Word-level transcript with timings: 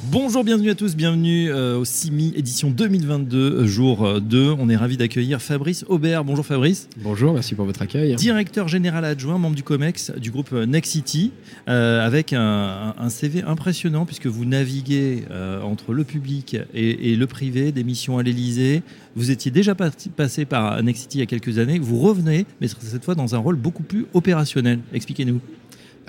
Bonjour, 0.00 0.42
bienvenue 0.42 0.70
à 0.70 0.74
tous, 0.74 0.96
bienvenue 0.96 1.50
euh, 1.50 1.78
au 1.78 1.84
CIMI 1.84 2.32
édition 2.34 2.70
2022, 2.70 3.38
euh, 3.38 3.66
jour 3.66 4.20
2. 4.20 4.38
Euh, 4.38 4.56
On 4.58 4.68
est 4.68 4.76
ravi 4.76 4.96
d'accueillir 4.96 5.40
Fabrice 5.40 5.84
Aubert. 5.86 6.24
Bonjour 6.24 6.44
Fabrice. 6.44 6.88
Bonjour, 6.96 7.34
merci 7.34 7.54
pour 7.54 7.66
votre 7.66 7.82
accueil. 7.82 8.16
Directeur 8.16 8.68
général 8.68 9.04
adjoint, 9.04 9.38
membre 9.38 9.54
du 9.54 9.62
COMEX 9.62 10.12
du 10.16 10.30
groupe 10.30 10.52
Nexity, 10.52 11.32
avec 11.66 12.32
un, 12.32 12.94
un, 12.98 13.08
CV 13.10 13.42
impressionnant 13.42 14.06
puisque 14.06 14.26
vous 14.26 14.44
naviguez 14.44 15.24
entre 15.62 15.92
le 15.92 16.04
public 16.04 16.56
et, 16.74 17.12
et 17.12 17.16
le 17.16 17.26
privé, 17.26 17.70
des 17.70 17.84
missions 17.84 18.18
à 18.18 18.22
l'Elysée. 18.22 18.82
Vous 19.14 19.30
étiez 19.30 19.50
déjà 19.50 19.74
pas, 19.74 19.90
passé 20.16 20.46
par 20.46 20.82
Nexity 20.82 21.18
il 21.18 21.20
y 21.20 21.22
a 21.22 21.26
quelques 21.26 21.58
années, 21.58 21.78
vous 21.78 21.98
revenez, 21.98 22.46
mais 22.60 22.68
cette 22.68 23.04
fois 23.04 23.14
dans 23.14 23.34
un 23.34 23.38
rôle 23.38 23.56
beaucoup 23.56 23.82
plus 23.82 24.06
opérationnel. 24.14 24.80
Expliquez-nous. 24.92 25.40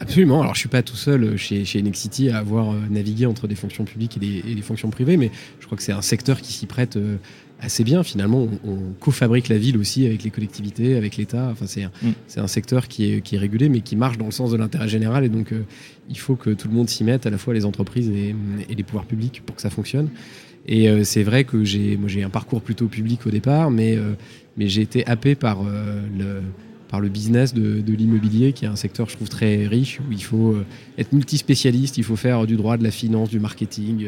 Absolument. 0.04 0.42
Alors, 0.42 0.54
je 0.54 0.60
suis 0.60 0.70
pas 0.70 0.84
tout 0.84 0.96
seul 0.96 1.36
chez, 1.38 1.66
chez 1.66 1.82
Nexity 1.82 2.30
à 2.30 2.38
avoir 2.38 2.72
euh, 2.72 2.80
navigué 2.90 3.26
entre 3.26 3.48
des 3.48 3.56
fonctions 3.56 3.86
publiques 3.86 4.18
et 4.18 4.20
des, 4.20 4.44
et 4.52 4.56
des 4.56 4.62
fonctions 4.62 4.90
privées, 4.90 5.18
mais 5.18 5.32
je 5.60 5.66
crois 5.66 5.78
que 5.78 5.84
c'est 5.84 5.92
un 5.92 6.02
secteur 6.02 6.42
qui 6.42 6.54
s'y 6.54 6.66
prête 6.66 6.98
euh, 6.98 7.18
assez 7.64 7.84
bien. 7.84 8.04
Finalement, 8.04 8.48
on, 8.64 8.70
on 8.70 8.78
co-fabrique 9.00 9.48
la 9.48 9.58
ville 9.58 9.78
aussi 9.78 10.06
avec 10.06 10.24
les 10.24 10.30
collectivités, 10.30 10.96
avec 10.96 11.18
l'État. 11.18 11.50
Enfin, 11.52 11.66
c'est 11.66 11.84
un, 11.84 11.92
mm. 12.02 12.14
un 12.38 12.48
secteur 12.48 12.88
qui 12.88 13.12
est, 13.12 13.22
qui 13.22 13.36
est 13.36 13.40
régulé, 13.40 13.70
mais 13.70 13.82
qui 13.82 13.96
marche 13.96 14.18
dans 14.18 14.26
le 14.26 14.32
sens 14.32 14.52
de 14.52 14.58
l'intérêt 14.58 14.88
général. 14.88 15.24
Et 15.24 15.30
donc, 15.30 15.52
euh, 15.52 15.64
il 16.10 16.18
faut 16.18 16.36
que 16.36 16.52
tout 16.52 16.68
le 16.68 16.74
monde 16.74 16.90
s'y 16.90 17.04
mette, 17.04 17.26
à 17.26 17.30
la 17.30 17.38
fois 17.38 17.54
les 17.54 17.66
entreprises 17.66 18.10
et, 18.10 18.36
et, 18.70 18.76
les 18.76 18.84
pouvoirs 18.84 19.06
publics, 19.06 19.42
pour 19.46 19.56
que 19.56 19.62
ça 19.62 19.70
fonctionne. 19.70 20.10
Et 20.68 20.90
euh, 20.90 21.04
c'est 21.04 21.24
vrai 21.24 21.44
que 21.44 21.64
j'ai, 21.64 21.98
moi, 21.98 22.10
j'ai 22.10 22.24
un 22.24 22.30
parcours 22.30 22.62
plutôt 22.62 22.88
public 22.88 23.26
au 23.26 23.32
départ, 23.32 23.72
mais, 23.72 23.96
euh, 23.96 24.14
mais 24.58 24.68
j'ai 24.68 24.82
été 24.82 25.06
happé 25.08 25.36
par 25.36 25.64
le 25.64 26.42
par 26.94 27.02
le 27.02 27.10
business 27.10 27.56
de, 27.56 27.82
de 27.82 27.94
l'immobilier, 27.94 28.54
qui 28.54 28.66
est 28.66 28.68
un 28.68 28.76
secteur, 28.76 29.10
je 29.10 29.16
trouve, 29.16 29.28
très 29.28 29.66
riche, 29.66 30.00
où 30.00 30.12
il 30.12 30.24
faut 30.24 30.56
être 31.00 31.12
multispécialiste, 31.12 31.98
il 31.98 32.04
faut 32.04 32.16
faire 32.16 32.46
du 32.46 32.56
droit, 32.56 32.78
de 32.78 32.84
la 32.84 32.92
finance, 32.92 33.30
du 33.30 33.40
marketing, 33.40 34.06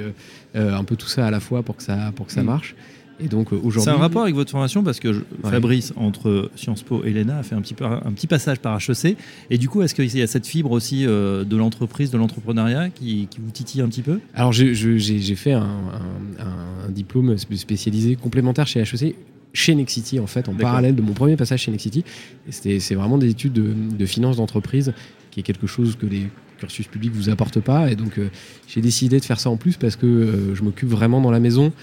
euh, 0.56 0.78
un 0.78 0.84
peu 0.84 0.96
tout 0.96 1.08
ça 1.08 1.26
à 1.26 1.32
la 1.32 1.40
fois 1.40 1.64
pour 1.64 1.78
que 1.78 1.82
ça, 1.82 2.12
pour 2.16 2.28
que 2.28 2.32
ça 2.32 2.44
marche. 2.44 2.76
Et 3.20 3.28
donc 3.28 3.54
aujourd'hui. 3.54 3.82
C'est 3.82 3.90
un 3.90 3.98
rapport 3.98 4.22
avec 4.22 4.36
votre 4.36 4.52
formation 4.52 4.84
parce 4.84 5.00
que 5.00 5.14
je, 5.14 5.20
ouais. 5.20 5.50
Fabrice, 5.50 5.94
entre 5.96 6.52
Sciences 6.56 6.84
Po 6.84 7.04
et 7.04 7.12
l'ENA, 7.12 7.40
a 7.40 7.44
fait 7.44 7.56
un 7.56 7.62
petit, 7.62 7.74
peu, 7.74 7.86
un 7.86 8.12
petit 8.12 8.28
passage 8.28 8.60
par 8.60 8.78
HEC. 8.78 9.18
Et 9.50 9.58
du 9.58 9.68
coup, 9.68 9.82
est-ce 9.82 9.96
qu'il 9.96 10.16
y 10.16 10.22
a 10.22 10.28
cette 10.28 10.46
fibre 10.46 10.70
aussi 10.70 11.08
euh, 11.08 11.44
de 11.44 11.58
l'entreprise, 11.58 12.12
de 12.12 12.20
l'entrepreneuriat 12.20 12.92
qui, 12.92 13.28
qui, 13.32 13.40
vous 13.40 13.50
titille 13.50 13.82
un 13.82 13.88
petit 13.88 14.04
peu? 14.04 14.20
Alors, 14.36 14.52
j'ai 14.52 15.36
fait 15.36 15.54
un, 15.54 15.62
un, 15.62 16.86
un, 16.88 16.92
diplôme 16.92 17.36
spécialisé 17.38 18.16
complémentaire 18.16 18.68
chez 18.68 18.82
HEC 18.82 19.16
chez 19.56 19.74
Nexity 19.74 20.20
en 20.20 20.28
fait 20.28 20.48
en 20.50 20.54
parallèle 20.54 20.96
de 20.96 21.02
mon 21.02 21.14
premier 21.14 21.36
passage 21.36 21.62
chez 21.62 21.72
Nexity. 21.72 22.04
C'est 22.50 22.96
vraiment 22.96 23.18
des 23.18 23.30
études 23.30 23.54
de, 23.54 23.74
de 23.74 24.06
finance 24.06 24.38
d'entreprise 24.38 24.94
qui 25.32 25.40
est 25.40 25.44
quelque 25.44 25.68
chose 25.68 25.96
que 25.96 26.06
les 26.06 26.30
cursus 26.58 26.88
publics 26.88 27.12
vous 27.14 27.30
apportent 27.30 27.60
pas. 27.60 27.92
Et 27.92 27.96
donc 27.96 28.18
euh, 28.18 28.30
j'ai 28.68 28.82
décidé 28.82 29.20
de 29.20 29.26
faire 29.26 29.40
ça 29.40 29.50
en 29.50 29.58
plus 29.58 29.78
parce 29.78 29.96
que 29.96 30.06
euh, 30.06 30.56
je 30.56 30.64
m'occupe 30.64 30.90
vraiment 30.90 31.22
dans 31.22 31.32
la 31.32 31.40
maison 31.40 31.74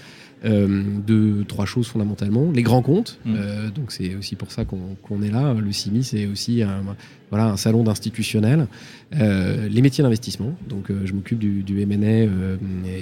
de 0.43 1.43
trois 1.43 1.65
choses 1.65 1.87
fondamentalement. 1.87 2.51
Les 2.53 2.63
grands 2.63 2.81
comptes, 2.81 3.19
mmh. 3.25 3.33
euh, 3.35 3.69
donc 3.69 3.91
c'est 3.91 4.15
aussi 4.15 4.35
pour 4.35 4.51
ça 4.51 4.65
qu'on 4.65 4.95
qu 5.01 5.25
est 5.25 5.31
là. 5.31 5.53
Le 5.53 5.71
CIMI, 5.71 6.03
c'est 6.03 6.25
aussi 6.25 6.61
un, 6.61 6.83
voilà, 7.29 7.47
un 7.47 7.57
salon 7.57 7.83
d'institutionnel. 7.83 8.67
Euh, 9.15 9.67
les 9.67 9.81
métiers 9.81 10.03
d'investissement, 10.03 10.55
donc 10.69 10.91
euh, 10.91 11.01
je 11.05 11.13
m'occupe 11.13 11.39
du, 11.39 11.63
du 11.63 11.81
M&A 11.81 12.05
euh, 12.05 12.57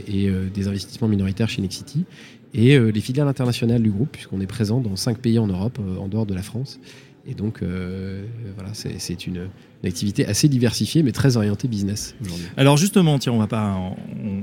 et, 0.08 0.26
et 0.26 0.32
des 0.54 0.68
investissements 0.70 1.10
minoritaires 1.10 1.50
chez 1.50 1.62
Nexity. 1.62 2.06
Et 2.54 2.78
les 2.78 3.00
filiales 3.00 3.30
internationales 3.30 3.82
du 3.82 3.92
groupe, 3.92 4.10
puisqu'on 4.12 4.42
est 4.42 4.48
présent 4.48 4.82
dans 4.82 4.98
cinq 4.98 5.20
pays 5.20 5.40
en 5.40 5.48
Europe, 5.48 5.80
en 6.00 6.10
dehors 6.10 6.26
de 6.26 6.34
la 6.34 6.42
France. 6.42 6.82
Et 7.28 7.36
donc, 7.36 7.62
euh, 7.62 8.24
voilà, 8.56 8.72
c'est 8.74 9.28
une, 9.28 9.48
une, 9.84 9.88
activité 9.88 10.26
assez 10.26 10.48
diversifiée, 10.48 11.04
mais 11.04 11.12
très 11.12 11.38
orientée 11.38 11.68
business 11.68 12.16
aujourd'hui. 12.22 12.48
Alors 12.58 12.78
justement, 12.78 13.20
tiens, 13.20 13.34
on 13.34 13.38
va, 13.38 13.48
pas, 13.48 13.78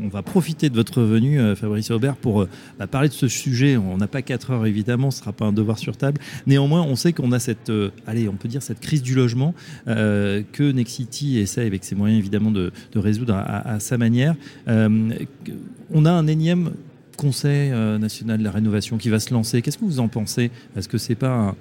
on, 0.05 0.09
va 0.09 0.23
profiter 0.23 0.71
de 0.71 0.75
votre 0.75 1.03
venue, 1.03 1.41
euh, 1.41 1.55
Fabrice 1.55 1.91
Aubert, 1.91 2.17
pour 2.17 2.43
euh, 2.43 2.49
bah, 2.79 2.87
parler 2.87 3.09
de 3.09 3.15
ce 3.15 3.29
sujet. 3.29 3.77
On 3.77 3.97
n'a 3.97 4.07
pas 4.07 4.23
4 4.23 4.51
heures, 4.51 4.67
évidemment, 4.67 5.11
ce 5.11 5.19
ne 5.19 5.21
sera 5.23 5.33
pas 5.33 5.47
un 5.47 5.53
devoir 5.53 5.79
sur 5.79 5.97
table. 5.97 6.21
Néanmoins, 6.47 6.83
on 6.83 6.97
sait 6.97 7.13
qu'on 7.13 7.33
a 7.33 7.39
cette, 7.39 7.71
euh, 7.71 7.91
allez, 8.07 8.29
on 8.29 8.35
peut 8.35 8.49
dire 8.49 8.63
cette 8.63 8.81
crise 8.81 9.03
du 9.03 9.15
logement 9.15 9.55
que 9.87 10.73
Nexity 10.73 11.39
essaie, 11.39 11.67
avec 11.67 11.85
ses 11.85 11.95
moyens, 11.95 12.19
évidemment, 12.19 12.51
de, 12.51 12.73
résoudre 12.95 13.35
à, 13.35 13.81
sa 13.81 13.97
manière. 13.97 14.35
On 14.67 16.05
a 16.05 16.11
un 16.11 16.27
énième 16.27 16.73
Conseil 17.17 17.71
national 17.99 18.39
de 18.39 18.45
la 18.45 18.51
rénovation 18.51 18.97
qui 18.97 19.09
va 19.09 19.19
se 19.19 19.33
lancer. 19.35 19.63
Qu'est-ce 19.63 19.79
que 19.79 19.85
vous 19.85 20.01
en 20.01 20.09
pensez? 20.09 20.51
Est-ce 20.77 20.89
que 20.89 20.99
c'est 20.99 21.15
pas 21.15 21.35
un 21.35 21.57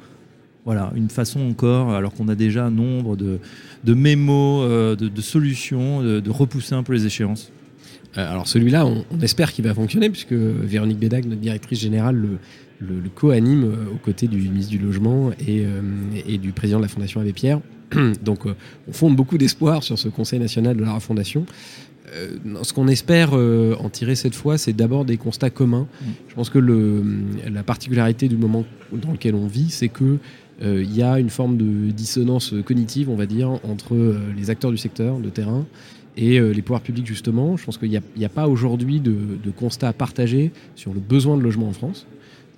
voilà, 0.66 0.92
une 0.96 1.10
façon 1.10 1.40
encore, 1.40 1.92
alors 1.92 2.14
qu'on 2.14 2.28
a 2.28 2.36
déjà 2.36 2.70
nombre 2.70 3.16
de, 3.16 3.40
mémos, 3.86 4.68
de, 4.98 5.22
solutions, 5.22 6.02
de, 6.02 6.20
de, 6.20 6.30
repousser 6.30 6.76
un 6.76 6.84
peu 6.84 6.94
les 6.94 7.06
échéances? 7.06 7.52
Alors 8.18 8.48
celui-là, 8.48 8.86
on, 8.86 9.04
espère 9.22 9.54
qu'il 9.54 9.64
va 9.64 9.74
fonctionner, 9.74 10.10
puisque 10.10 10.34
Véronique 10.34 11.00
Bédag, 11.00 11.26
notre 11.26 11.42
directrice 11.42 11.80
générale, 11.80 12.40
le, 12.80 13.10
co-anime 13.14 13.64
euh, 13.64 13.94
aux 13.94 13.98
côtés 13.98 14.28
du 14.28 14.38
ministre 14.38 14.72
du 14.72 14.78
Logement 14.78 15.32
et, 15.40 15.66
euh, 15.66 15.82
et 16.28 16.38
du 16.38 16.52
président 16.52 16.78
de 16.78 16.84
la 16.84 16.88
Fondation 16.88 17.22
Abbé 17.22 17.34
Pierre. 17.34 17.60
Donc 18.24 18.46
euh, 18.46 18.54
on 18.88 18.94
fonde 18.94 19.16
beaucoup 19.16 19.38
d'espoir 19.38 19.84
sur 19.84 19.98
ce 19.98 20.10
Conseil 20.10 20.40
national 20.40 20.78
de 20.78 20.84
la 20.84 20.94
refondation. 20.94 21.46
Euh, 22.14 22.38
ce 22.64 22.74
qu'on 22.74 22.88
espère 22.88 23.32
euh, 23.34 23.76
en 23.80 23.90
tirer 23.90 24.16
cette 24.16 24.36
fois, 24.36 24.58
c'est 24.58 24.74
d'abord 24.74 25.06
des 25.06 25.18
constats 25.18 25.50
communs. 25.50 25.88
Je 26.28 26.36
pense 26.36 26.50
que 26.50 26.60
la 26.60 27.64
particularité 27.64 28.28
du 28.28 28.38
moment 28.38 28.66
dans 28.92 29.12
lequel 29.12 29.36
on 29.36 29.48
vit, 29.48 29.70
c'est 29.70 29.90
que 29.90 30.18
il 30.60 30.68
euh, 30.68 30.84
y 30.84 31.04
a 31.04 31.20
une 31.20 31.30
forme 31.30 31.58
de 31.58 31.92
dissonance 31.92 32.56
cognitive, 32.66 33.10
on 33.10 33.16
va 33.16 33.28
dire, 33.28 33.50
entre 33.64 33.94
euh, 33.94 34.20
les 34.36 34.50
acteurs 34.50 34.72
du 34.72 34.78
secteur 34.78 35.20
de 35.20 35.30
terrain 35.30 35.66
et 36.18 36.40
euh, 36.40 36.52
les 36.52 36.62
pouvoirs 36.62 36.82
publics, 36.82 37.08
justement. 37.08 37.56
Je 37.58 37.66
pense 37.66 37.78
qu'il 37.78 37.90
n'y 37.90 37.98
a, 37.98 38.02
a, 38.26 38.30
pas 38.30 38.48
aujourd'hui 38.48 39.00
de, 39.00 39.16
de 39.44 39.52
constat 39.52 39.94
partagé 39.94 40.52
sur 40.76 40.94
le 40.94 41.00
besoin 41.00 41.38
de 41.38 41.44
logement 41.44 41.70
en 41.70 41.74
France. 41.74 42.08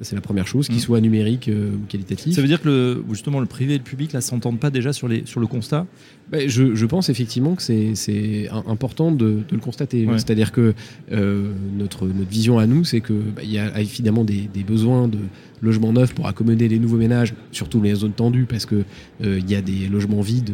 C'est 0.01 0.15
la 0.15 0.21
première 0.21 0.47
chose, 0.47 0.67
qu'il 0.67 0.77
mmh. 0.77 0.79
soit 0.79 1.01
numérique 1.01 1.49
euh, 1.49 1.73
ou 1.73 1.85
qualitatif. 1.89 2.33
Ça 2.33 2.41
veut 2.41 2.47
dire 2.47 2.61
que 2.61 2.69
le, 2.69 3.03
justement 3.09 3.41
le 3.41 3.45
privé 3.45 3.73
et 3.73 3.77
le 3.77 3.83
public 3.83 4.13
là 4.13 4.21
s'entendent 4.21 4.59
pas 4.59 4.69
déjà 4.69 4.93
sur, 4.93 5.09
les, 5.09 5.25
sur 5.25 5.41
le 5.41 5.47
constat? 5.47 5.87
Ben, 6.31 6.47
je, 6.47 6.73
je, 6.73 6.85
pense 6.85 7.09
effectivement 7.09 7.55
que 7.55 7.61
c'est 7.61 8.49
important 8.65 9.11
de, 9.11 9.39
de, 9.45 9.45
le 9.51 9.59
constater. 9.59 10.05
Ouais. 10.05 10.13
C'est-à-dire 10.13 10.53
que 10.53 10.73
euh, 11.11 11.51
notre, 11.77 12.05
notre 12.07 12.29
vision 12.29 12.59
à 12.59 12.65
nous, 12.65 12.85
c'est 12.85 13.01
qu'il 13.01 13.33
bah, 13.35 13.43
y 13.43 13.57
a 13.57 13.81
évidemment 13.81 14.23
des, 14.23 14.47
des, 14.53 14.63
besoins 14.63 15.09
de 15.09 15.17
logements 15.61 15.93
neufs 15.93 16.13
pour 16.13 16.27
accommoder 16.27 16.67
les 16.67 16.79
nouveaux 16.79 16.97
ménages, 16.97 17.33
surtout 17.51 17.81
les 17.81 17.95
zones 17.95 18.13
tendues, 18.13 18.45
parce 18.45 18.65
qu'il 18.65 18.85
euh, 19.23 19.39
y 19.47 19.55
a 19.55 19.61
des 19.61 19.87
logements 19.87 20.21
vides 20.21 20.51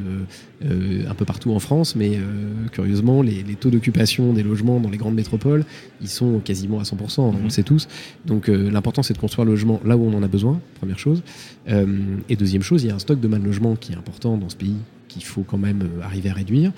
euh, 0.64 1.10
un 1.10 1.14
peu 1.14 1.26
partout 1.26 1.52
en 1.52 1.60
France, 1.60 1.96
mais 1.96 2.16
euh, 2.16 2.68
curieusement, 2.72 3.22
les, 3.22 3.44
les 3.44 3.56
taux 3.56 3.70
d'occupation 3.70 4.34
des 4.34 4.44
logements 4.44 4.80
dans 4.80 4.90
les 4.90 4.98
grandes 4.98 5.16
métropoles, 5.16 5.66
ils 6.02 6.10
sont 6.10 6.40
quasiment 6.40 6.80
à 6.80 6.84
100%, 6.84 6.96
mmh. 6.96 7.36
on 7.40 7.44
le 7.44 7.50
sait 7.50 7.64
tous. 7.64 7.88
Donc 8.26 8.48
l'important, 8.48 9.04
c'est 9.04 9.14
de 9.14 9.20
construire 9.20 9.46
le 9.46 9.52
logement 9.52 9.80
là 9.86 9.98
où 9.98 10.04
on 10.04 10.14
en 10.14 10.24
a 10.24 10.28
besoin, 10.28 10.60
première 10.80 11.00
chose. 11.00 11.24
et 11.68 12.36
deuxième 12.36 12.64
chose, 12.64 12.84
il 12.84 12.88
y 12.88 12.92
a 12.92 12.96
un 12.96 13.00
stock 13.00 13.20
de 13.20 13.28
mal 13.28 13.42
logement 13.42 13.76
qui 13.76 13.94
est 13.94 13.96
important 13.96 14.38
dans 14.38 14.50
ce 14.50 14.56
pays 14.56 14.76
qu'il 15.20 15.28
faut 15.28 15.44
quand 15.44 15.58
même 15.58 15.82
euh, 15.82 16.04
arriver 16.04 16.30
à 16.30 16.34
réduire. 16.34 16.72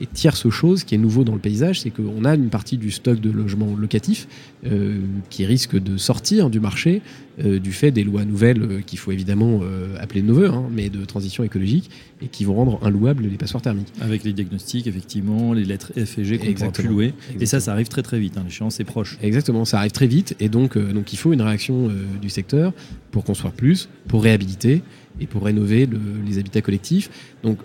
Et 0.00 0.06
tierce 0.06 0.48
chose 0.48 0.84
qui 0.84 0.94
est 0.94 0.98
nouveau 0.98 1.24
dans 1.24 1.34
le 1.34 1.40
paysage, 1.40 1.80
c'est 1.80 1.90
qu'on 1.90 2.24
a 2.24 2.34
une 2.34 2.50
partie 2.50 2.76
du 2.76 2.90
stock 2.90 3.20
de 3.20 3.30
logements 3.30 3.74
locatifs 3.74 4.28
euh, 4.64 5.00
qui 5.28 5.44
risque 5.44 5.76
de 5.76 5.96
sortir 5.96 6.50
du 6.50 6.60
marché 6.60 7.02
euh, 7.44 7.58
du 7.58 7.72
fait 7.72 7.90
des 7.90 8.04
lois 8.04 8.24
nouvelles 8.24 8.82
qu'il 8.84 8.98
faut 8.98 9.10
évidemment 9.10 9.60
euh, 9.62 9.96
appeler 10.00 10.22
de 10.22 10.26
nos 10.26 10.34
voeux, 10.34 10.50
hein, 10.50 10.68
mais 10.70 10.88
de 10.88 11.04
transition 11.04 11.42
écologique, 11.42 11.90
et 12.22 12.28
qui 12.28 12.44
vont 12.44 12.54
rendre 12.54 12.78
inlouables 12.82 13.24
les 13.24 13.36
passoires 13.36 13.62
thermiques. 13.62 13.92
Avec 14.00 14.22
les 14.22 14.32
diagnostics, 14.32 14.86
effectivement, 14.86 15.52
les 15.52 15.64
lettres 15.64 15.92
F 15.96 16.18
et 16.18 16.24
G 16.24 16.38
qu'on 16.38 16.46
ne 16.46 16.52
pourra 16.52 16.70
plus 16.70 16.88
louer. 16.88 17.06
Exactement. 17.06 17.42
Et 17.42 17.46
ça, 17.46 17.60
ça 17.60 17.72
arrive 17.72 17.88
très 17.88 18.02
très 18.02 18.20
vite, 18.20 18.36
hein, 18.36 18.42
l'échéance 18.44 18.78
est 18.78 18.84
proche. 18.84 19.18
Exactement, 19.20 19.64
ça 19.64 19.78
arrive 19.78 19.92
très 19.92 20.06
vite, 20.06 20.36
et 20.38 20.48
donc, 20.48 20.78
donc 20.78 21.12
il 21.12 21.16
faut 21.16 21.32
une 21.32 21.42
réaction 21.42 21.90
du 22.20 22.30
secteur 22.30 22.72
pour 23.10 23.24
construire 23.24 23.52
plus, 23.52 23.88
pour 24.06 24.22
réhabiliter, 24.22 24.82
et 25.20 25.26
pour 25.26 25.44
rénover 25.44 25.86
le, 25.86 25.98
les 26.26 26.38
habitats 26.38 26.60
collectifs. 26.60 27.10
Donc 27.42 27.58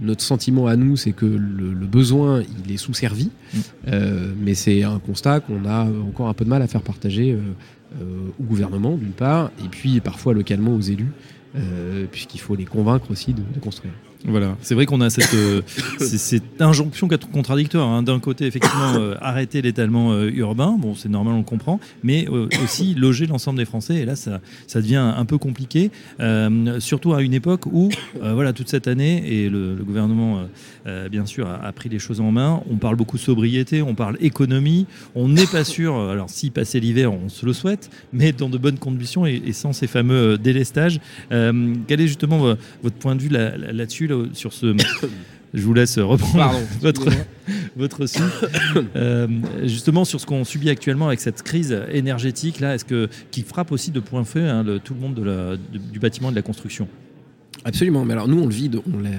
notre 0.00 0.22
sentiment 0.22 0.66
à 0.66 0.76
nous, 0.76 0.96
c'est 0.96 1.12
que 1.12 1.26
le, 1.26 1.72
le, 1.72 1.86
besoin, 1.86 2.42
il 2.64 2.72
est 2.72 2.76
sous-servi, 2.76 3.26
mmh. 3.26 3.58
euh, 3.88 4.32
mais 4.38 4.54
c'est 4.54 4.82
un 4.82 4.98
constat 4.98 5.40
qu'on 5.40 5.64
a 5.64 5.84
encore 5.84 6.28
un 6.28 6.34
peu 6.34 6.44
de 6.44 6.50
mal 6.50 6.62
à 6.62 6.66
faire 6.66 6.82
partager 6.82 7.32
euh, 7.32 7.38
euh, 8.00 8.28
au 8.40 8.42
gouvernement, 8.44 8.96
d'une 8.96 9.12
part, 9.12 9.50
et 9.64 9.68
puis 9.68 10.00
parfois 10.00 10.32
localement 10.32 10.74
aux 10.74 10.80
élus, 10.80 11.12
euh, 11.56 12.06
puisqu'il 12.10 12.40
faut 12.40 12.54
les 12.54 12.64
convaincre 12.64 13.10
aussi 13.10 13.34
de, 13.34 13.42
de 13.54 13.60
construire. 13.60 13.92
Voilà, 14.24 14.56
c'est 14.62 14.74
vrai 14.74 14.86
qu'on 14.86 15.00
a 15.00 15.10
cette, 15.10 15.34
euh, 15.34 15.62
cette 15.98 16.60
injonction 16.60 17.08
contradictoire. 17.32 17.88
Hein. 17.88 18.02
D'un 18.02 18.20
côté, 18.20 18.46
effectivement, 18.46 18.94
euh, 18.94 19.14
arrêter 19.20 19.62
l'étalement 19.62 20.12
euh, 20.12 20.30
urbain, 20.30 20.76
bon, 20.78 20.94
c'est 20.94 21.08
normal, 21.08 21.34
on 21.34 21.38
le 21.38 21.44
comprend, 21.44 21.80
mais 22.02 22.28
aussi 22.62 22.94
loger 22.94 23.26
l'ensemble 23.26 23.58
des 23.58 23.64
Français. 23.64 23.96
Et 23.96 24.04
là, 24.04 24.14
ça, 24.14 24.40
ça 24.66 24.80
devient 24.80 24.96
un 24.96 25.24
peu 25.24 25.38
compliqué, 25.38 25.90
surtout 26.78 27.14
à 27.14 27.22
une 27.22 27.34
époque 27.34 27.66
où, 27.66 27.90
voilà, 28.20 28.52
toute 28.52 28.68
cette 28.68 28.86
année, 28.86 29.22
et 29.26 29.48
le, 29.48 29.76
gouvernement, 29.82 30.46
bien 31.10 31.26
sûr, 31.26 31.48
a, 31.48 31.72
pris 31.72 31.88
les 31.88 31.98
choses 31.98 32.20
en 32.20 32.30
main. 32.30 32.62
On 32.70 32.76
parle 32.76 32.96
beaucoup 32.96 33.18
sobriété, 33.18 33.82
on 33.82 33.94
parle 33.94 34.16
économie. 34.20 34.86
On 35.14 35.28
n'est 35.28 35.46
pas 35.46 35.64
sûr, 35.64 35.96
alors 35.96 36.30
si 36.30 36.50
passer 36.50 36.80
l'hiver, 36.80 37.12
on 37.12 37.28
se 37.28 37.44
le 37.46 37.52
souhaite, 37.52 37.90
mais 38.12 38.32
dans 38.32 38.48
de 38.48 38.58
bonnes 38.58 38.78
conditions 38.78 39.26
et, 39.26 39.42
et 39.44 39.52
sans 39.52 39.72
ces 39.72 39.86
fameux 39.86 40.38
délestages. 40.38 41.00
quel 41.30 42.00
est 42.00 42.06
justement 42.06 42.38
votre 42.82 42.96
point 42.96 43.16
de 43.16 43.22
vue 43.22 43.30
là-dessus 43.30 44.11
sur 44.32 44.52
ce. 44.52 44.74
Je 45.54 45.66
vous 45.66 45.74
laisse 45.74 45.98
reprendre 45.98 46.58
votre, 46.80 47.10
votre 47.76 48.06
souffle. 48.06 48.48
Euh, 48.96 49.28
justement, 49.64 50.04
sur 50.04 50.20
ce 50.20 50.26
qu'on 50.26 50.44
subit 50.44 50.70
actuellement 50.70 51.08
avec 51.08 51.20
cette 51.20 51.42
crise 51.42 51.78
énergétique, 51.90 52.60
là, 52.60 52.74
est-ce 52.74 52.86
que, 52.86 53.08
qui 53.30 53.42
frappe 53.42 53.70
aussi 53.70 53.90
de 53.90 54.00
point 54.00 54.24
fait 54.24 54.48
hein, 54.48 54.64
tout 54.82 54.94
le 54.94 55.00
monde 55.00 55.14
de 55.14 55.22
la, 55.22 55.56
du 55.56 55.98
bâtiment 55.98 56.28
et 56.28 56.32
de 56.32 56.36
la 56.36 56.42
construction? 56.42 56.88
Absolument. 57.64 58.04
Mais 58.04 58.14
alors, 58.14 58.28
nous, 58.28 58.40
on 58.40 58.46
le, 58.46 58.52
vit 58.52 58.68
de, 58.68 58.80
on, 58.92 58.98
le 58.98 59.10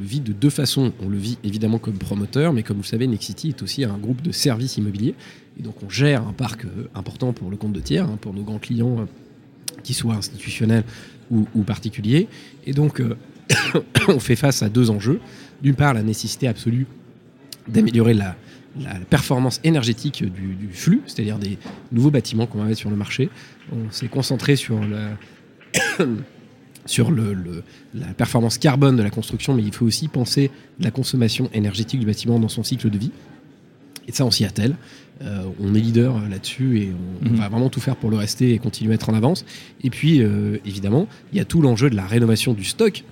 vit 0.00 0.20
de 0.20 0.32
deux 0.32 0.50
façons. 0.50 0.92
On 1.00 1.08
le 1.08 1.16
vit 1.16 1.38
évidemment 1.44 1.78
comme 1.78 1.98
promoteur, 1.98 2.52
mais 2.52 2.62
comme 2.62 2.76
vous 2.76 2.82
le 2.82 2.88
savez, 2.88 3.06
Nexity 3.06 3.50
est 3.50 3.62
aussi 3.62 3.84
un 3.84 3.96
groupe 3.96 4.22
de 4.22 4.32
services 4.32 4.76
immobiliers. 4.76 5.14
Et 5.58 5.62
donc, 5.62 5.76
on 5.84 5.88
gère 5.88 6.26
un 6.26 6.32
parc 6.32 6.64
euh, 6.64 6.88
important 6.94 7.32
pour 7.32 7.48
le 7.50 7.56
compte 7.56 7.72
de 7.72 7.80
tiers, 7.80 8.04
hein, 8.04 8.18
pour 8.20 8.34
nos 8.34 8.42
grands 8.42 8.58
clients, 8.58 9.00
euh, 9.00 9.04
qu'ils 9.82 9.94
soient 9.94 10.14
institutionnels 10.14 10.84
ou, 11.30 11.62
particuliers. 11.62 12.28
Et 12.66 12.72
donc, 12.72 13.02
on 14.08 14.18
fait 14.18 14.36
face 14.36 14.62
à 14.62 14.68
deux 14.68 14.90
enjeux. 14.90 15.20
D'une 15.62 15.74
part, 15.74 15.94
la 15.94 16.02
nécessité 16.02 16.48
absolue 16.48 16.86
d'améliorer 17.68 18.14
la, 18.14 18.36
performance 19.08 19.58
énergétique 19.64 20.22
du, 20.22 20.68
flux, 20.70 21.00
c'est-à-dire 21.06 21.38
des 21.38 21.56
nouveaux 21.92 22.10
bâtiments 22.10 22.46
qu'on 22.46 22.58
va 22.58 22.64
mettre 22.64 22.78
sur 22.78 22.90
le 22.90 22.96
marché. 22.96 23.30
On 23.72 23.90
s'est 23.90 24.08
concentré 24.08 24.54
sur 24.54 24.78
la, 24.78 26.04
sur 26.84 27.10
la 27.10 28.06
performance 28.18 28.58
carbone 28.58 28.96
de 28.96 29.02
la 29.02 29.08
construction, 29.08 29.54
mais 29.54 29.62
il 29.62 29.72
faut 29.72 29.86
aussi 29.86 30.08
penser 30.08 30.50
la 30.78 30.90
consommation 30.90 31.48
énergétique 31.54 32.00
du 32.00 32.06
bâtiment 32.06 32.38
dans 32.38 32.50
son 32.50 32.62
cycle 32.62 32.90
de 32.90 32.98
vie. 32.98 33.12
Et 34.08 34.12
ça, 34.12 34.26
on 34.26 34.30
s'y 34.30 34.44
attelle. 34.44 34.76
Euh, 35.22 35.44
on 35.60 35.74
est 35.74 35.80
leader 35.80 36.20
là-dessus 36.28 36.78
et 36.78 36.92
on, 37.24 37.30
mhm. 37.30 37.36
va 37.36 37.48
vraiment 37.48 37.70
tout 37.70 37.80
faire 37.80 37.96
pour 37.96 38.10
le 38.10 38.18
rester 38.18 38.52
et 38.52 38.58
continuer 38.58 38.92
à 38.92 38.94
être 38.96 39.08
en 39.08 39.14
avance. 39.14 39.46
Et 39.82 39.88
puis, 39.88 40.22
euh, 40.22 40.58
évidemment, 40.66 41.08
il 41.32 41.38
y 41.38 41.40
a 41.40 41.46
tout 41.46 41.62
l'enjeu 41.62 41.88
de 41.88 41.96
la 41.96 42.06
rénovation 42.06 42.52
du 42.52 42.64
stock 42.64 43.04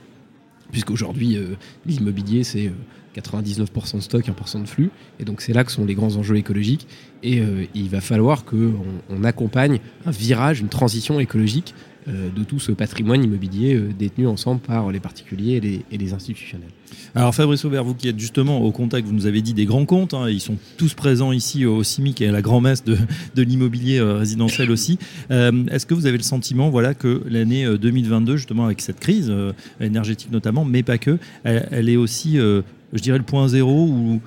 puisqu'aujourd'hui, 0.75 1.37
euh, 1.37 1.55
l'immobilier, 1.87 2.43
c'est 2.43 2.73
99% 3.15 3.95
euh, 3.95 3.99
de 3.99 4.03
stock, 4.03 4.27
1% 4.27 4.63
de 4.63 4.69
flux. 4.69 4.91
Et 5.21 5.25
donc, 5.25 5.41
c'est 5.41 5.53
là 5.53 5.65
que 5.65 5.73
sont 5.73 5.85
les 5.85 5.95
grands 5.95 6.17
enjeux 6.17 6.37
écologiques. 6.37 6.87
Et 7.25 7.41
euh, 7.41 7.65
il 7.75 7.89
va 7.89 8.03
falloir 8.03 8.45
qu'on 8.45 8.75
on 9.09 9.25
accompagne 9.25 9.81
un 10.05 10.11
virage, 10.11 10.61
une 10.61 10.69
transition 10.69 11.19
écologique 11.19 11.75
euh, 12.07 12.29
de 12.29 12.45
tout 12.45 12.61
ce 12.61 12.71
patrimoine 12.71 13.25
immobilier 13.25 13.77
euh, 13.77 13.89
détenu 13.99 14.27
ensemble 14.27 14.61
par 14.61 14.93
les 14.93 15.01
particuliers 15.01 15.83
et 15.91 15.97
les, 15.97 16.13
institutionnels. 16.13 16.69
Alors 17.15 17.35
Fabrice 17.35 17.65
Aubert, 17.65 17.83
vous 17.83 17.95
qui 17.95 18.09
êtes 18.09 18.19
justement 18.19 18.61
au 18.61 18.73
contact, 18.73 19.07
vous 19.07 19.15
nous 19.15 19.25
avez 19.25 19.41
dit 19.41 19.55
des 19.55 19.65
grands 19.65 19.87
comptes, 19.87 20.13
hein, 20.13 20.29
ils 20.29 20.41
sont 20.41 20.59
tous 20.77 20.93
présents 20.93 21.33
ici 21.33 21.65
au 21.65 21.83
CIMIC 21.83 22.21
et 22.21 22.29
à 22.29 22.33
la 22.33 22.43
grand-messe 22.43 22.85
de, 22.85 22.99
l'immobilier 23.37 24.03
résidentiel 24.03 24.71
aussi. 24.71 24.99
Est-ce 25.31 25.87
que 25.87 25.95
vous 25.95 26.07
avez 26.07 26.19
le 26.19 26.23
sentiment 26.23 26.69
voilà, 26.69 26.93
que 26.93 27.23
l'année 27.27 27.67
2022, 27.79 28.37
justement 28.37 28.67
avec 28.67 28.83
cette 28.83 29.01
crise 29.01 29.33
énergétique 29.81 30.31
notamment, 30.31 30.65
mais 30.65 30.83
pas 30.83 30.99
que, 30.99 31.19
elle, 31.45 31.89
est 31.89 31.97
aussi, 31.97 32.39
je 32.95 33.03
dirais, 33.03 33.19
le 33.19 33.25
point 33.25 33.49
zéro 33.49 33.87
où 33.87 34.21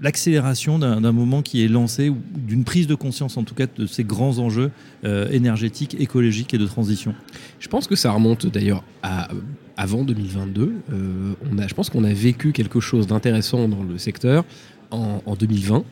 l'accélération 0.00 0.78
d'un 0.78 1.12
moment 1.12 1.42
qui 1.42 1.62
est 1.62 1.68
lancé, 1.68 2.08
ou 2.08 2.16
d'une 2.34 2.64
prise 2.64 2.86
de 2.86 2.94
conscience 2.94 3.36
en 3.36 3.42
tout 3.42 3.54
cas 3.54 3.66
de 3.66 3.86
ces 3.86 4.02
grands 4.02 4.38
enjeux 4.38 4.70
euh, 5.04 5.28
énergétiques, 5.30 5.94
écologiques 6.00 6.54
et 6.54 6.58
de 6.58 6.66
transition 6.66 7.14
Je 7.58 7.68
pense 7.68 7.86
que 7.86 7.96
ça 7.96 8.10
remonte 8.12 8.46
d'ailleurs 8.46 8.82
à 9.02 9.28
avant 9.76 10.04
2022. 10.04 10.74
Euh, 10.92 11.32
on 11.50 11.58
a, 11.58 11.66
je 11.66 11.72
pense 11.74 11.88
qu'on 11.88 12.04
a 12.04 12.12
vécu 12.12 12.52
quelque 12.52 12.80
chose 12.80 13.06
d'intéressant 13.06 13.66
dans 13.66 13.82
le 13.82 13.96
secteur 13.96 14.44
en, 14.90 15.34
2020 15.38 15.84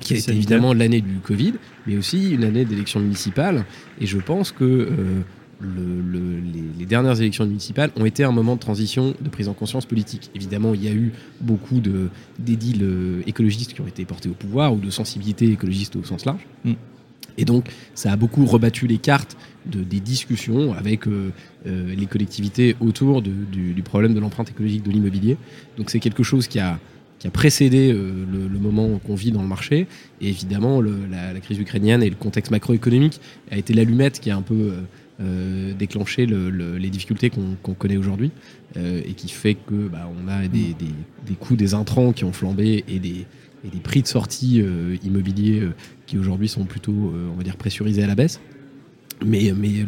qui 0.00 0.14
a 0.14 0.16
été 0.16 0.32
évidemment 0.32 0.72
l'année 0.72 1.02
du 1.02 1.18
Covid, 1.18 1.54
mais 1.86 1.96
aussi 1.96 2.30
une 2.30 2.42
année 2.42 2.64
d'élections 2.64 3.00
municipales. 3.00 3.64
Et 4.00 4.06
je 4.06 4.18
pense 4.18 4.50
que 4.50 4.64
euh, 4.64 5.20
les, 6.78 6.86
dernières 6.86 7.20
élections 7.20 7.46
municipales 7.46 7.90
ont 7.96 8.04
été 8.04 8.24
un 8.24 8.32
moment 8.32 8.54
de 8.54 8.60
transition, 8.60 9.14
de 9.20 9.28
prise 9.28 9.48
en 9.48 9.54
conscience 9.54 9.86
politique. 9.86 10.30
Évidemment, 10.34 10.74
il 10.74 10.84
y 10.84 10.88
a 10.88 10.92
eu 10.92 11.12
beaucoup 11.40 11.80
d'édiles 12.38 12.82
euh, 12.82 13.22
écologistes 13.26 13.72
qui 13.72 13.80
ont 13.80 13.86
été 13.86 14.04
portés 14.04 14.28
au 14.28 14.34
pouvoir 14.34 14.74
ou 14.74 14.76
de 14.76 14.90
sensibilité 14.90 15.50
écologiste 15.50 15.96
au 15.96 16.04
sens 16.04 16.26
large. 16.26 16.46
Mm. 16.64 16.72
Et 17.38 17.46
donc, 17.46 17.70
ça 17.94 18.12
a 18.12 18.16
beaucoup 18.16 18.44
rebattu 18.44 18.86
les 18.86 18.98
cartes 18.98 19.38
de, 19.64 19.82
des 19.82 20.00
discussions 20.00 20.74
avec 20.74 21.06
euh, 21.06 21.30
euh, 21.66 21.94
les 21.94 22.04
collectivités 22.04 22.76
autour 22.80 23.22
du, 23.22 23.82
problème 23.82 24.12
de 24.12 24.20
l'empreinte 24.20 24.50
écologique 24.50 24.82
de 24.82 24.90
l'immobilier. 24.90 25.38
Donc, 25.78 25.88
c'est 25.88 26.00
quelque 26.00 26.22
chose 26.22 26.46
qui 26.46 26.58
a, 26.58 26.78
qui 27.18 27.26
a 27.26 27.30
précédé 27.30 27.90
le, 27.92 28.58
moment 28.58 28.98
qu'on 28.98 29.14
vit 29.14 29.32
dans 29.32 29.40
le 29.40 29.48
marché. 29.48 29.86
Et 30.20 30.28
évidemment, 30.28 30.82
la, 30.82 31.32
la, 31.32 31.40
crise 31.40 31.58
ukrainienne 31.58 32.02
et 32.02 32.10
le 32.10 32.16
contexte 32.16 32.50
macroéconomique 32.50 33.18
a 33.50 33.56
été 33.56 33.72
l'allumette 33.72 34.20
qui 34.20 34.30
a 34.30 34.36
un 34.36 34.42
peu 34.42 34.72
euh, 35.22 35.72
déclencher 35.74 36.26
les 36.26 36.90
difficultés 36.90 37.30
qu'on 37.30 37.74
connaît 37.74 37.96
aujourd'hui 37.96 38.30
euh, 38.76 39.02
et 39.04 39.12
qui 39.12 39.28
fait 39.28 39.54
que 39.54 39.88
bah, 39.88 40.08
on 40.18 40.26
a 40.26 40.48
des, 40.48 40.74
coûts 41.38 41.54
des 41.54 41.74
intrants 41.74 42.12
qui 42.12 42.24
ont 42.24 42.32
flambé 42.32 42.84
et 42.88 42.98
des, 42.98 43.26
prix 43.84 44.02
de 44.02 44.06
sortie 44.06 44.60
euh, 44.60 44.96
immobiliers 45.04 45.62
qui 46.06 46.18
aujourd'hui 46.18 46.48
sont 46.48 46.64
plutôt, 46.64 47.12
on 47.32 47.36
va 47.36 47.44
dire, 47.44 47.56
pressurisés 47.56 48.02
à 48.02 48.06
la 48.06 48.14
baisse. 48.14 48.40
Mais, 49.24 49.52
mais 49.56 49.86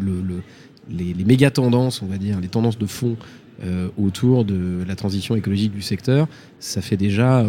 les, 0.91 1.15
les, 1.15 1.25
méga 1.25 1.51
tendances, 1.51 2.03
on 2.03 2.07
va 2.07 2.19
dire, 2.19 2.41
les 2.41 2.49
tendances 2.49 2.79
de 2.79 2.87
fond 2.87 3.17
autour 3.97 4.45
de 4.45 4.85
la 4.87 4.95
transition 4.95 5.35
écologique 5.37 5.73
du 5.73 5.83
secteur, 5.83 6.29
ça 6.59 6.83
fait 6.83 6.97
déjà 6.97 7.45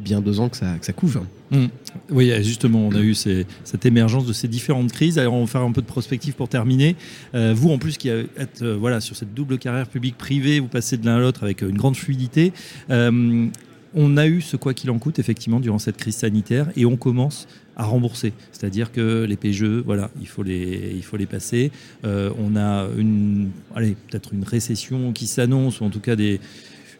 bien 0.00 0.20
deux 0.20 0.40
ans 0.40 0.48
que 0.48 0.56
ça, 0.56 0.92
couvre. 0.94 1.24
Mmh. 1.50 1.66
Oui, 2.10 2.32
justement, 2.42 2.86
on 2.86 2.94
a 2.94 3.00
eu 3.00 3.14
cette 3.14 3.86
émergence 3.86 4.26
de 4.26 4.32
ces 4.32 4.48
différentes 4.48 4.92
crises. 4.92 5.18
Alors, 5.18 5.34
on 5.34 5.44
va 5.44 5.46
faire 5.46 5.62
un 5.62 5.72
peu 5.72 5.82
de 5.82 5.86
prospective 5.86 6.34
pour 6.34 6.48
terminer. 6.48 6.96
Euh, 7.34 7.52
vous, 7.54 7.70
en 7.70 7.78
plus, 7.78 7.96
qui 7.96 8.08
êtes 8.08 8.62
euh, 8.62 8.76
voilà, 8.78 9.00
sur 9.00 9.16
cette 9.16 9.34
double 9.34 9.58
carrière 9.58 9.88
publique-privée, 9.88 10.60
vous 10.60 10.68
passez 10.68 10.96
de 10.96 11.06
l'un 11.06 11.16
à 11.16 11.20
l'autre 11.20 11.42
avec 11.42 11.62
une 11.62 11.76
grande 11.76 11.96
fluidité. 11.96 12.52
Euh, 12.90 13.46
on 13.94 14.16
a 14.16 14.26
eu 14.26 14.40
ce 14.40 14.56
quoi 14.56 14.72
qu'il 14.72 14.90
en 14.90 14.98
coûte, 14.98 15.18
effectivement, 15.18 15.60
durant 15.60 15.78
cette 15.78 15.96
crise 15.96 16.16
sanitaire, 16.16 16.68
et 16.76 16.86
on 16.86 16.96
commence 16.96 17.48
à 17.76 17.84
rembourser. 17.84 18.32
C'est-à-dire 18.52 18.92
que 18.92 19.24
les 19.24 19.36
PGE, 19.36 19.82
voilà, 19.84 20.10
il 20.20 20.28
faut 20.28 20.44
les, 20.44 20.92
il 20.94 21.02
faut 21.02 21.16
les 21.16 21.26
passer. 21.26 21.72
on 22.04 22.56
a 22.56 22.86
une, 22.96 23.50
peut-être 23.74 24.32
une 24.32 24.44
récession 24.44 25.12
qui 25.12 25.26
s'annonce, 25.26 25.80
ou 25.80 25.84
en 25.84 25.90
tout 25.90 25.98
cas 25.98 26.14
des 26.14 26.40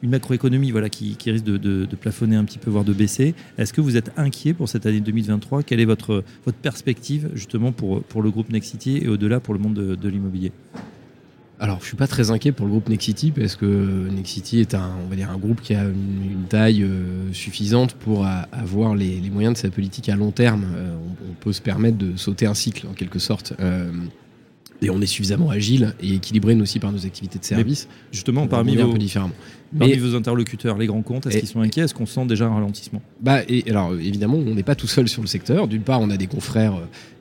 une 0.03 0.11
macroéconomie 0.11 0.71
voilà, 0.71 0.89
qui, 0.89 1.17
risque 1.27 1.45
de, 1.45 1.87
plafonner 2.01 2.37
un 2.37 2.45
petit 2.45 2.59
peu, 2.59 2.71
voire 2.71 2.85
de 2.85 2.93
baisser. 2.93 3.35
Est-ce 3.59 3.73
que 3.73 3.81
vous 3.81 3.97
êtes 3.97 4.11
inquiet 4.17 4.55
pour 4.55 4.69
cette 4.69 4.87
année 4.87 5.01
2023 5.01 5.63
Quelle 5.63 5.81
est 5.81 5.85
votre, 5.85 6.25
votre 6.45 6.59
perspective 6.59 7.31
justement 7.35 7.73
pour, 7.73 8.03
pour 8.03 8.23
le 8.23 8.31
groupe 8.31 8.51
Nexity 8.51 8.99
et 8.99 9.09
au-delà 9.09 9.41
pour 9.41 9.55
le 9.55 9.61
monde 9.61 9.75
de, 9.75 10.09
l'immobilier? 10.09 10.53
Alors, 11.63 11.81
je 11.83 11.87
suis 11.87 11.97
pas 11.97 12.07
très 12.07 12.31
inquiet 12.31 12.53
pour 12.53 12.65
le 12.65 12.71
groupe 12.71 12.89
Nexity 12.89 13.33
parce 13.33 13.55
que 13.55 14.09
Nexity 14.09 14.61
est 14.61 14.75
un, 14.75 14.93
on 15.05 15.09
va 15.09 15.17
dire, 15.17 15.31
un 15.31 15.37
groupe 15.37 15.61
qui 15.61 15.75
a 15.75 15.85
une, 15.85 16.47
taille 16.49 16.83
euh, 16.83 17.31
suffisante 17.35 17.93
pour 17.95 18.27
avoir 18.27 18.95
les, 18.95 19.21
moyens 19.31 19.55
de 19.55 19.59
sa 19.59 19.69
politique 19.69 20.09
à 20.09 20.17
long 20.17 20.31
terme. 20.31 20.65
Euh, 20.75 20.97
on, 21.29 21.35
peut 21.35 21.53
se 21.53 21.63
permettre 21.63 21.97
de 21.97 22.17
sauter 22.17 22.47
un 22.47 22.55
cycle 22.55 22.87
en 22.87 22.93
quelque 22.93 23.19
sorte. 23.19 23.55
Euh, 23.61 23.91
et 24.83 24.91
on 24.91 25.01
est 25.01 25.07
suffisamment 25.07 25.51
agile 25.51 25.95
et 26.03 26.15
équilibré 26.15 26.55
nous 26.55 26.63
aussi 26.63 26.79
par 26.79 26.93
nos 26.93 27.05
activités 27.05 27.39
de 27.39 27.45
service. 27.45 27.89
justement, 28.13 28.47
parmi 28.47 28.77
vos, 28.77 28.89
un 28.89 28.93
peu 28.93 28.99
différemment. 28.99 29.35
Parmi 29.79 29.95
vos 29.95 30.15
interlocuteurs, 30.15 30.79
les 30.79 30.87
grands 30.87 31.03
comptes, 31.03 31.27
est-ce 31.27 31.39
qu'ils 31.39 31.49
sont 31.49 31.61
inquiets? 31.61 31.83
Est-ce 31.83 31.95
qu'on 31.95 32.07
sent 32.07 32.27
déjà 32.27 32.47
un 32.47 32.55
ralentissement? 32.55 33.03
Bah, 33.21 33.41
et, 33.49 33.65
Alors 33.69 33.93
évidemment, 33.95 34.37
on 34.37 34.55
n'est 34.55 34.63
pas 34.63 34.75
tout 34.75 34.87
seul 34.87 35.09
sur 35.09 35.23
le 35.23 35.29
secteur. 35.29 35.69
D'une 35.69 35.83
part, 35.83 36.01
on 36.01 36.11
a 36.11 36.17
des 36.17 36.27
confrères 36.27 36.75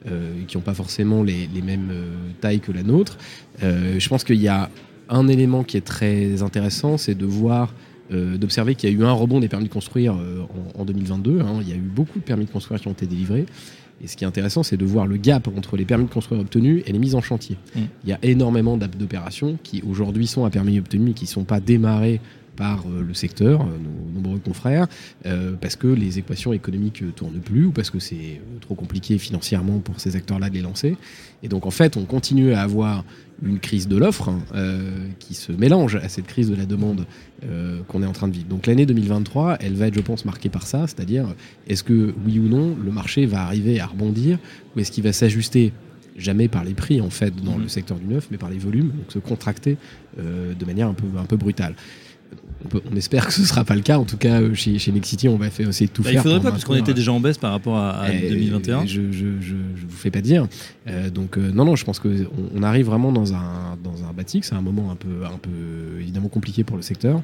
euh, 0.07 0.33
qui 0.47 0.57
n'ont 0.57 0.63
pas 0.63 0.73
forcément 0.73 1.23
les, 1.23 1.47
mêmes 1.63 1.89
euh, 1.91 2.15
tailles 2.41 2.61
que 2.61 2.71
la 2.71 2.83
nôtre. 2.83 3.17
Euh, 3.63 3.99
je 3.99 4.09
pense 4.09 4.23
qu'il 4.23 4.41
y 4.41 4.47
a 4.47 4.69
un 5.09 5.27
élément 5.27 5.63
qui 5.63 5.77
est 5.77 5.85
très 5.85 6.41
intéressant, 6.41 6.97
c'est 6.97 7.15
de 7.15 7.25
voir 7.25 7.73
d'observer 8.11 8.73
qu'il 8.73 8.89
y 8.89 8.91
a 8.91 8.95
eu 8.95 9.03
un 9.03 9.11
rebond 9.11 9.39
des 9.39 9.47
permis 9.47 9.65
de 9.65 9.71
construire 9.71 10.17
en, 10.75 10.83
2022. 10.83 11.41
Hein. 11.41 11.59
Il 11.61 11.69
y 11.69 11.73
a 11.73 11.75
eu 11.75 11.79
beaucoup 11.79 12.17
de 12.17 12.23
permis 12.23 12.45
de 12.45 12.49
construire 12.49 12.81
qui 12.81 12.87
ont 12.87 12.93
été 12.93 13.05
délivrés. 13.05 13.45
Et 14.01 14.07
ce 14.07 14.15
qui 14.15 14.23
est 14.23 14.27
intéressant, 14.27 14.63
c'est 14.63 14.77
de 14.77 14.85
voir 14.85 15.07
le 15.07 15.17
gap 15.17 15.47
entre 15.57 15.75
les 15.75 15.85
permis 15.85 16.05
de 16.05 16.09
construire 16.09 16.41
obtenus 16.41 16.83
et 16.85 16.91
les 16.91 16.99
mises 16.99 17.15
en 17.15 17.21
chantier. 17.21 17.57
Mm. 17.75 17.79
Il 18.03 18.09
y 18.09 18.13
a 18.13 18.19
énormément 18.23 18.77
d'opérations 18.77 19.57
qui 19.63 19.81
aujourd'hui 19.87 20.27
sont 20.27 20.45
à 20.45 20.49
permis 20.49 20.79
obtenu 20.79 21.05
mais 21.05 21.13
qui 21.13 21.25
ne 21.25 21.29
sont 21.29 21.43
pas 21.43 21.59
démarrées 21.59 22.21
par 22.59 22.83
euh, 22.85 23.01
le 23.01 23.13
secteur, 23.15 23.61
euh, 23.61 23.65
nos 23.65 24.21
nombreux 24.21 24.39
confrères, 24.39 24.87
euh, 25.25 25.53
parce 25.59 25.75
que 25.75 25.87
les 25.87 26.19
équations 26.19 26.53
économiques 26.53 27.03
tournent 27.15 27.39
plus 27.39 27.65
ou 27.65 27.71
parce 27.71 27.89
que 27.89 27.97
c'est 27.99 28.39
trop 28.61 28.75
compliqué 28.75 29.17
financièrement 29.17 29.79
pour 29.79 29.99
ces 29.99 30.15
acteurs-là 30.15 30.49
de 30.49 30.53
les 30.53 30.61
lancer. 30.61 30.95
Et 31.41 31.47
donc 31.47 31.65
en 31.65 31.71
fait, 31.71 31.97
on 31.97 32.05
continue 32.05 32.53
à 32.53 32.61
avoir 32.61 33.03
une 33.43 33.59
crise 33.59 33.87
de 33.87 33.97
l'offre 33.97 34.29
hein, 34.29 34.39
euh, 34.53 35.07
qui 35.19 35.33
se 35.33 35.51
mélange 35.51 35.95
à 35.95 36.09
cette 36.09 36.27
crise 36.27 36.49
de 36.49 36.55
la 36.55 36.65
demande 36.65 37.05
euh, 37.43 37.81
qu'on 37.87 38.03
est 38.03 38.05
en 38.05 38.11
train 38.11 38.27
de 38.27 38.33
vivre. 38.33 38.47
Donc 38.47 38.67
l'année 38.67 38.85
2023, 38.85 39.57
elle 39.61 39.75
va 39.75 39.87
être, 39.87 39.95
je 39.95 40.01
pense, 40.01 40.25
marquée 40.25 40.49
par 40.49 40.67
ça, 40.67 40.87
c'est-à-dire 40.87 41.27
est-ce 41.67 41.83
que 41.83 42.13
oui 42.25 42.39
ou 42.39 42.47
non, 42.47 42.75
le 42.83 42.91
marché 42.91 43.25
va 43.25 43.41
arriver 43.41 43.79
à 43.79 43.85
rebondir 43.85 44.37
ou 44.75 44.79
est-ce 44.79 44.91
qu'il 44.91 45.03
va 45.03 45.13
s'ajuster? 45.13 45.71
Jamais 46.17 46.49
par 46.49 46.65
les 46.65 46.73
prix 46.73 46.99
en 46.99 47.09
fait 47.09 47.33
dans 47.33 47.57
mmh. 47.57 47.61
le 47.61 47.67
secteur 47.69 47.97
du 47.97 48.05
neuf, 48.05 48.27
mais 48.29 48.37
par 48.37 48.49
les 48.49 48.57
volumes, 48.57 48.89
donc 48.89 49.09
se 49.09 49.19
contracter 49.19 49.77
euh, 50.19 50.53
de 50.53 50.65
manière 50.65 50.89
un 50.89 50.93
peu, 50.93 51.05
un 51.17 51.23
peu 51.23 51.37
brutale 51.37 51.75
on, 52.91 52.95
espère 52.95 53.27
que 53.27 53.33
ce 53.33 53.41
ne 53.41 53.45
sera 53.45 53.63
pas 53.63 53.75
le 53.75 53.81
cas. 53.81 53.97
En 53.97 54.05
tout 54.05 54.17
cas, 54.17 54.41
euh, 54.41 54.53
chez, 54.53 54.77
chez 54.79 54.91
Nexity, 54.91 55.27
on 55.27 55.37
va 55.37 55.47
essayer 55.47 55.87
de 55.87 55.91
tout 55.91 56.03
bah, 56.03 56.11
faire. 56.11 56.21
Il 56.21 56.23
faudrait 56.23 56.41
pas, 56.41 56.51
parce 56.51 56.65
qu'on 56.65 56.75
était 56.75 56.93
déjà 56.93 57.11
en 57.11 57.19
baisse 57.19 57.37
par 57.37 57.51
rapport 57.51 57.77
à, 57.77 58.09
2021. 58.09 58.85
Je 58.85 59.01
ne 59.01 59.07
vous 59.87 59.97
fais 59.97 60.11
pas 60.11 60.21
dire. 60.21 60.47
Euh, 60.87 61.09
donc, 61.09 61.37
euh, 61.37 61.51
non, 61.51 61.65
non, 61.65 61.75
je 61.75 61.85
pense 61.85 61.99
qu'on 61.99 62.09
on 62.53 62.63
arrive 62.63 62.85
vraiment 62.85 63.11
dans 63.11 63.33
un, 63.33 63.77
dans 63.83 64.03
un. 64.03 64.09
C'est 64.41 64.53
un 64.53 64.61
moment 64.61 64.91
un 64.91 64.95
peu, 64.95 65.25
un 65.25 65.37
peu 65.37 65.99
évidemment 65.99 66.27
compliqué 66.27 66.63
pour 66.63 66.75
le 66.75 66.83
secteur. 66.83 67.21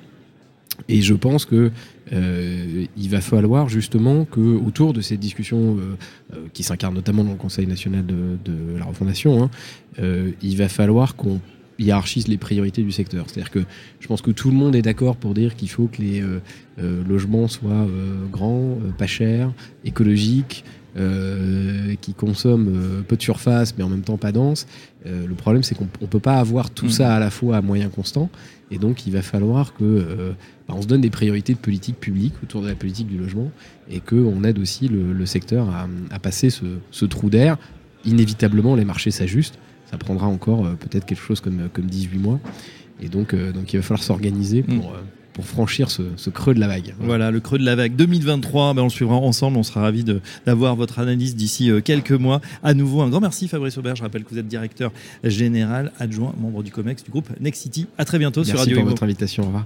Et 0.88 1.02
je 1.02 1.14
pense 1.14 1.46
que 1.46 1.72
il 2.12 3.10
va 3.10 3.22
falloir 3.22 3.70
justement 3.70 4.26
que 4.26 4.40
autour 4.40 4.94
de 4.94 5.02
cette 5.02 5.20
discussion 5.20 5.78
qui 6.54 6.64
s'incarne 6.64 6.96
notamment 6.96 7.24
dans 7.24 7.32
le 7.32 7.38
Conseil 7.38 7.68
national 7.68 8.06
de, 8.06 8.78
la 8.78 8.86
refondation, 8.86 9.44
hein, 9.44 9.50
il 10.42 10.58
va 10.58 10.70
falloir 10.70 11.16
qu'on 11.16 11.42
hiérarchise 11.80 12.28
les 12.28 12.38
priorités 12.38 12.84
du 12.84 12.92
secteur. 12.92 13.26
C'est-à-dire 13.28 13.52
que 13.52 13.64
je 14.00 14.08
pense 14.08 14.22
que 14.22 14.32
tout 14.32 14.50
le 14.50 14.56
monde 14.56 14.76
est 14.76 14.82
d'accord 14.82 15.16
pour 15.16 15.34
dire 15.34 15.56
qu'il 15.56 15.70
faut 15.70 15.88
que 15.88 16.02
les 16.02 16.22
euh, 16.22 16.40
euh, 16.80 17.04
logements 17.08 17.48
soient 17.48 17.72
euh, 17.72 18.26
grands, 18.32 18.78
pas 18.98 19.08
chers, 19.08 19.52
écologiques, 19.84 20.64
qui 22.00 22.14
consomment 22.14 23.04
peu 23.06 23.18
de 23.18 23.22
surface 23.22 23.76
mais 23.78 23.84
en 23.84 23.90
même 23.90 24.04
temps 24.04 24.16
pas 24.16 24.32
dense. 24.32 24.66
le 25.04 25.34
problème 25.34 25.62
c'est 25.62 25.76
qu'on 25.76 25.90
ne 26.00 26.08
peut 26.08 26.22
pas 26.22 26.38
avoir 26.38 26.70
tout 26.70 26.90
ça 26.90 27.14
à 27.14 27.20
la 27.20 27.30
fois 27.30 27.58
à 27.58 27.62
moyen 27.62 27.90
constant 27.90 28.30
et 28.72 28.78
donc 28.78 29.06
il 29.06 29.12
va 29.12 29.22
falloir 29.22 29.74
que 29.74 30.34
bah, 30.70 30.74
on 30.78 30.82
se 30.82 30.88
donne 30.88 31.02
des 31.02 31.10
priorités 31.10 31.54
de 31.54 31.60
politique 31.60 32.00
publique 32.00 32.36
autour 32.44 32.62
de 32.62 32.70
la 32.70 32.76
politique 32.76 33.08
du 33.08 33.18
logement 33.18 33.52
et 33.90 34.00
qu'on 34.00 34.42
aide 34.46 34.58
aussi 34.58 34.88
le, 34.88 35.26
secteur 35.26 35.68
à, 36.12 36.20
passer 36.20 36.50
ce, 36.50 36.64
ce 36.92 37.04
trou 37.04 37.30
d'air. 37.30 37.58
Inévitablement 38.06 38.74
les 38.74 38.86
marchés 38.86 39.12
s'ajustent 39.12 39.60
ça 39.96 40.00
prendra 40.00 40.28
encore 40.28 40.66
euh, 40.66 40.74
peut-être 40.74 41.06
quelque 41.06 41.22
chose 41.22 41.40
comme, 41.40 41.70
comme 41.72 41.86
18 41.86 42.18
mois. 42.18 42.40
Et 43.02 43.08
donc, 43.08 43.34
euh, 43.34 43.54
donc 43.54 43.72
il 43.74 43.78
va 43.78 43.84
falloir 43.84 44.04
s'organiser 44.04 44.62
pour, 44.62 44.76
mm. 44.76 44.80
euh, 44.80 45.02
pour 45.32 45.46
franchir 45.46 45.90
ce, 45.90 46.30
creux 46.30 46.54
de 46.54 46.60
la 46.60 46.68
vague. 46.68 46.94
Voilà. 47.00 47.32
le 47.32 47.40
creux 47.40 47.58
de 47.58 47.64
la 47.64 47.76
vague 47.76 47.96
2023. 47.96 48.74
Ben, 48.74 48.82
on 48.82 48.86
le 48.86 48.90
suivra 48.90 49.16
ensemble. 49.16 49.58
On 49.58 49.64
sera 49.64 49.82
ravis 49.82 50.04
d'avoir 50.46 50.76
votre 50.76 51.00
analyse 51.00 51.36
d'ici 51.36 51.72
quelques 51.84 52.12
mois. 52.12 52.42
À 52.62 52.74
nouveau, 52.74 53.02
un 53.02 53.10
grand 53.10 53.22
merci 53.22 53.48
Fabrice 53.48 53.78
Aubert. 53.78 53.96
Je 53.96 54.04
rappelle 54.04 54.26
que 54.26 54.32
vous 54.32 54.38
êtes 54.38 54.48
directeur 54.48 54.92
général 55.24 55.94
adjoint, 55.98 56.34
membre 56.38 56.62
du 56.62 56.72
COMEX 56.72 57.04
du 57.06 57.12
groupe 57.12 57.30
Next 57.40 57.62
City. 57.62 57.88
À 57.98 58.04
très 58.04 58.20
bientôt 58.20 58.44
sur 58.44 58.58
Radio 58.58 58.76
Merci 58.76 58.82
pour 58.82 58.90
votre 58.90 59.04
invitation. 59.04 59.44
Au 59.44 59.48
revoir. 59.48 59.66